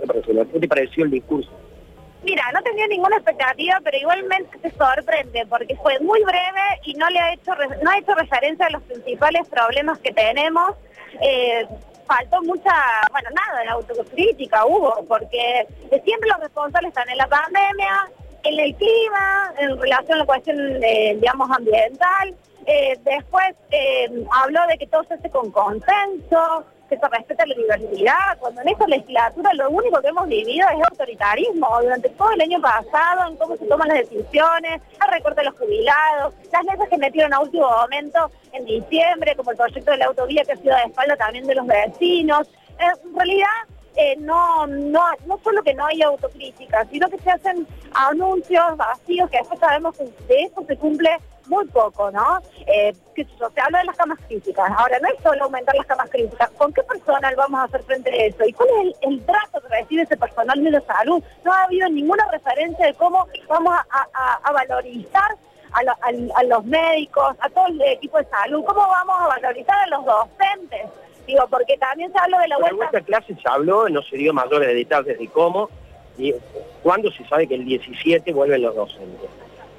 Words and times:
celular. 0.00 0.46
¿Qué 0.46 0.60
te 0.60 0.68
pareció 0.68 1.04
el 1.04 1.10
discurso? 1.10 1.50
Mira, 2.24 2.42
no 2.54 2.62
tenía 2.62 2.86
ninguna 2.86 3.16
expectativa, 3.16 3.78
pero 3.84 3.98
igualmente 3.98 4.58
te 4.58 4.70
sorprende 4.70 5.44
porque 5.46 5.76
fue 5.76 5.98
muy 6.00 6.22
breve 6.24 6.80
y 6.84 6.94
no 6.94 7.08
le 7.10 7.18
ha 7.20 7.34
hecho 7.34 7.52
no 7.82 7.90
ha 7.90 7.98
hecho 7.98 8.14
referencia 8.14 8.66
a 8.66 8.70
los 8.70 8.82
principales 8.82 9.46
problemas 9.48 9.98
que 9.98 10.10
tenemos. 10.10 10.72
Eh, 11.20 11.66
faltó 12.06 12.42
mucha, 12.42 12.72
bueno, 13.10 13.28
nada 13.34 13.62
de 13.62 13.68
autocrítica 13.68 14.64
hubo, 14.64 15.04
porque 15.06 15.66
siempre 16.02 16.28
los 16.30 16.40
responsables 16.40 16.88
están 16.88 17.08
en 17.10 17.18
la 17.18 17.26
pandemia, 17.26 18.08
en 18.42 18.60
el 18.60 18.74
clima, 18.74 19.52
en 19.58 19.78
relación 19.78 20.16
a 20.16 20.20
la 20.20 20.26
cuestión, 20.26 20.82
eh, 20.82 21.16
digamos, 21.20 21.50
ambiental. 21.50 22.34
Eh, 22.66 22.98
después 23.04 23.54
habló 24.42 24.66
de 24.68 24.78
que 24.78 24.86
todo 24.86 25.04
se 25.04 25.14
hace 25.14 25.28
con 25.28 25.50
consenso, 25.50 26.64
que 26.88 26.98
se 26.98 27.08
respeta 27.08 27.46
la 27.46 27.54
diversidad, 27.54 28.38
cuando 28.38 28.60
en 28.60 28.68
esta 28.68 28.86
legislatura 28.86 29.54
lo 29.54 29.70
único 29.70 30.00
que 30.00 30.08
hemos 30.08 30.28
vivido 30.28 30.66
es 30.68 30.88
autoritarismo 30.90 31.68
durante 31.82 32.08
todo 32.10 32.32
el 32.32 32.40
año 32.40 32.60
pasado, 32.60 33.28
en 33.28 33.36
cómo 33.36 33.56
se 33.56 33.66
toman 33.66 33.88
las 33.88 33.98
decisiones, 33.98 34.80
el 35.02 35.12
recorte 35.12 35.40
de 35.40 35.46
los 35.46 35.58
jubilados, 35.58 36.34
las 36.52 36.64
leyes 36.64 36.88
que 36.88 36.98
metieron 36.98 37.32
a 37.32 37.40
último 37.40 37.68
momento 37.68 38.30
en 38.52 38.64
diciembre, 38.64 39.34
como 39.36 39.50
el 39.50 39.56
proyecto 39.56 39.90
de 39.90 39.96
la 39.98 40.06
autovía 40.06 40.44
que 40.44 40.52
ha 40.52 40.56
sido 40.56 40.76
de 40.76 40.82
espalda 40.82 41.16
también 41.16 41.46
de 41.46 41.54
los 41.54 41.66
vecinos. 41.66 42.48
Eh, 42.78 42.84
en 43.04 43.14
realidad, 43.16 43.48
eh, 43.96 44.16
no, 44.18 44.66
no, 44.66 45.04
no 45.26 45.38
solo 45.44 45.62
que 45.62 45.74
no 45.74 45.86
hay 45.86 46.02
autocrítica, 46.02 46.84
sino 46.90 47.08
que 47.08 47.18
se 47.18 47.30
hacen 47.30 47.66
anuncios 47.92 48.76
vacíos 48.76 49.30
que 49.30 49.38
después 49.38 49.60
sabemos 49.60 49.96
que 49.96 50.04
de 50.04 50.42
eso 50.42 50.64
se 50.66 50.76
cumple 50.76 51.10
muy 51.48 51.66
poco, 51.66 52.10
¿no? 52.10 52.38
Eh, 52.66 52.92
habla 53.62 53.78
de 53.80 53.84
las 53.84 53.96
camas 53.96 54.18
críticas. 54.26 54.70
Ahora, 54.76 54.98
no 55.00 55.08
es 55.08 55.14
solo 55.22 55.44
aumentar 55.44 55.74
las 55.74 55.86
camas 55.86 56.10
críticas. 56.10 56.50
¿Con 56.58 56.72
qué 56.72 56.82
personal 56.82 57.34
vamos 57.36 57.60
a 57.60 57.64
hacer 57.64 57.82
frente 57.84 58.10
a 58.10 58.26
eso? 58.26 58.44
¿Y 58.44 58.52
cuál 58.52 58.68
es 58.70 58.96
el, 59.02 59.12
el 59.12 59.24
trato 59.26 59.60
que 59.60 59.68
recibe 59.68 60.02
ese 60.02 60.16
personal 60.16 60.62
de 60.62 60.70
la 60.70 60.80
salud? 60.82 61.22
No 61.44 61.52
ha 61.52 61.62
habido 61.64 61.88
ninguna 61.88 62.26
referencia 62.30 62.86
de 62.86 62.94
cómo 62.94 63.26
vamos 63.48 63.74
a, 63.90 64.06
a- 64.12 64.40
a 64.42 64.52
valorizar 64.52 65.36
a, 65.72 65.82
lo- 65.82 66.34
a 66.36 66.42
los 66.44 66.64
médicos, 66.64 67.36
a 67.40 67.48
todo 67.50 67.66
el 67.68 67.80
equipo 67.82 68.18
de 68.18 68.24
salud, 68.26 68.64
cómo 68.64 68.80
vamos 68.86 69.16
a 69.20 69.26
valorizar 69.28 69.76
a 69.78 69.86
los 69.88 70.04
docentes. 70.04 70.82
Digo, 71.26 71.46
porque 71.48 71.76
también 71.78 72.12
se 72.12 72.18
habló 72.18 72.38
de 72.38 72.48
la 72.48 72.56
Sobre 72.56 72.74
vuelta... 72.74 72.90
vuestra 72.92 73.00
clase 73.20 73.34
se 73.42 73.48
habló, 73.48 73.88
no 73.88 74.02
se 74.02 74.16
dio 74.16 74.32
mayores 74.34 74.68
detalles 74.74 75.18
de 75.18 75.28
cómo 75.28 75.70
y 76.18 76.34
cuándo 76.82 77.10
se 77.12 77.26
sabe 77.26 77.46
que 77.48 77.54
el 77.54 77.64
17 77.64 78.32
vuelven 78.32 78.62
los 78.62 78.74
docentes. 78.76 79.30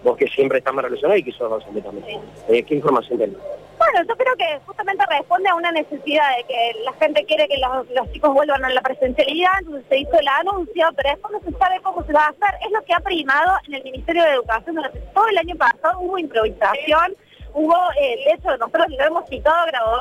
Vos 0.05 0.17
que 0.17 0.27
siempre 0.27 0.59
estás 0.59 0.71
más 0.71 0.85
relacionado 0.85 1.17
y 1.17 1.23
que 1.23 1.31
sos 1.31 1.49
docente 1.49 1.81
también. 1.81 2.21
Eh, 2.47 2.61
¿Qué 2.61 2.75
información 2.75 3.17
tenés? 3.17 3.37
Bueno, 3.79 4.07
yo 4.07 4.15
creo 4.15 4.35
que 4.35 4.59
justamente 4.63 5.03
responde 5.09 5.49
a 5.49 5.55
una 5.55 5.71
necesidad 5.71 6.37
de 6.37 6.43
que 6.43 6.79
la 6.83 6.93
gente 6.93 7.25
quiere 7.25 7.47
que 7.47 7.57
los, 7.57 7.89
los 7.89 8.11
chicos 8.11 8.31
vuelvan 8.31 8.63
a 8.63 8.69
la 8.69 8.81
presencialidad, 8.81 9.51
entonces 9.59 9.83
se 9.89 9.97
hizo 9.97 10.19
el 10.19 10.27
anuncio, 10.27 10.87
pero 10.95 11.09
después 11.09 11.33
no 11.33 11.39
se 11.51 11.57
sabe 11.57 11.81
cómo 11.81 12.03
se 12.03 12.13
va 12.13 12.25
a 12.25 12.29
hacer. 12.29 12.59
Es 12.63 12.71
lo 12.71 12.83
que 12.83 12.93
ha 12.93 12.99
primado 12.99 13.57
en 13.67 13.73
el 13.73 13.83
Ministerio 13.83 14.23
de 14.23 14.33
Educación 14.33 14.75
durante 14.75 14.99
todo 14.99 15.27
el 15.27 15.37
año 15.39 15.55
pasado, 15.55 15.99
hubo 15.99 16.19
improvisación, 16.19 17.15
hubo, 17.55 17.75
eh, 17.99 18.15
de 18.25 18.33
hecho, 18.33 18.55
nosotros 18.57 18.85
lo 18.89 19.05
hemos 19.05 19.27
citado 19.27 19.65
grabado 19.65 19.99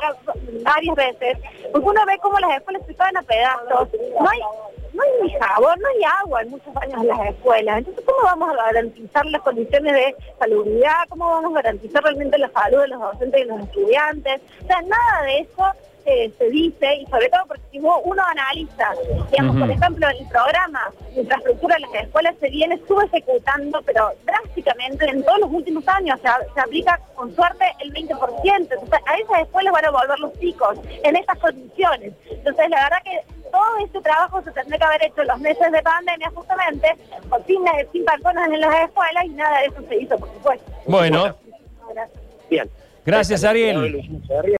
varias 0.61 0.95
veces, 0.95 1.37
porque 1.71 1.89
uno 1.89 2.05
ve 2.05 2.19
cómo 2.21 2.39
las 2.39 2.57
escuelas 2.57 2.85
se 2.85 2.93
caen 2.93 3.17
a 3.17 3.23
pedazos, 3.23 3.89
no 4.21 4.29
ni 5.25 5.33
jabón, 5.33 5.79
no 5.79 5.87
hay 5.87 6.03
agua 6.21 6.41
en 6.41 6.49
muchos 6.51 6.77
años 6.77 7.01
en 7.01 7.07
las 7.07 7.29
escuelas, 7.29 7.77
entonces 7.79 8.03
¿cómo 8.05 8.19
vamos 8.23 8.49
a 8.49 8.63
garantizar 8.63 9.25
las 9.25 9.41
condiciones 9.41 9.93
de 9.93 10.15
salubridad? 10.39 11.07
¿Cómo 11.09 11.29
vamos 11.29 11.51
a 11.51 11.61
garantizar 11.61 12.03
realmente 12.03 12.37
la 12.37 12.49
salud 12.49 12.81
de 12.81 12.87
los 12.89 13.01
docentes 13.01 13.41
y 13.41 13.45
los 13.45 13.61
estudiantes? 13.61 14.41
O 14.63 14.67
sea, 14.67 14.81
nada 14.81 15.23
de 15.23 15.39
eso 15.39 15.63
eh, 16.05 16.31
se 16.37 16.49
dice, 16.51 16.97
y 16.97 17.05
sobre 17.07 17.29
todo 17.29 17.41
porque 17.47 17.63
si 17.71 17.79
uno 17.79 18.23
analiza, 18.23 18.93
digamos, 19.31 19.57
por 19.57 19.71
ejemplo, 19.71 20.07
el 20.07 20.27
programa 20.27 20.91
de 21.15 21.21
infraestructura 21.21 21.75
de 21.75 21.81
las 21.81 21.93
escuelas 22.03 22.35
se 22.39 22.49
viene 22.51 22.79
subejecutando, 22.87 23.81
pero 23.81 24.11
drásticamente 24.23 25.09
en 25.09 25.23
todos 25.23 25.39
los 25.39 25.51
últimos 25.51 25.87
años, 25.87 26.19
o 26.19 26.21
sea, 26.21 26.37
se 26.53 26.61
aplica 26.61 26.99
con 27.15 27.35
suerte 27.35 27.65
el 27.79 27.91
20%, 27.91 28.17
entonces 28.43 28.99
a 29.07 29.17
esas 29.17 29.39
escuelas 29.41 29.73
van 29.73 29.85
a 29.85 29.89
volver 29.89 30.19
los 30.19 30.39
chicos 30.39 30.77
en 31.03 31.15
estas 31.15 31.39
condiciones. 31.39 32.13
Entonces, 32.29 32.69
la 32.69 32.83
verdad 32.83 33.03
que 33.03 33.34
todo 33.55 33.85
este 33.85 34.01
trabajo 34.01 34.41
se 34.41 34.51
tendría 34.51 34.77
que 34.77 34.83
haber 34.83 35.05
hecho 35.05 35.21
en 35.21 35.27
los 35.27 35.39
meses 35.39 35.71
de 35.71 35.81
pandemia 35.81 36.29
justamente, 36.35 36.87
con 37.29 37.45
sin, 37.45 37.59
sin 37.93 38.03
personas 38.03 38.49
en 38.51 38.59
las 38.59 38.83
escuelas 38.83 39.25
y 39.25 39.29
nada 39.29 39.59
de 39.59 39.65
eso 39.67 39.81
se 39.87 39.95
hizo, 39.95 40.17
por 40.17 40.29
supuesto. 40.33 40.71
Bueno, 40.85 41.35
Bien. 42.49 42.69
gracias 43.05 43.45
Ariel. 43.45 44.03